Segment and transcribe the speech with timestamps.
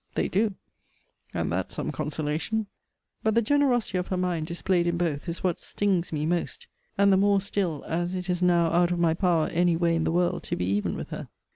[0.15, 0.55] They do
[1.31, 2.65] and that's some consolation.
[3.21, 6.65] But the generosity of her mind displayed in both, is what stings me most.
[6.97, 10.03] And the more still, as it is now out of my power any way in
[10.03, 11.29] the world to be even with her.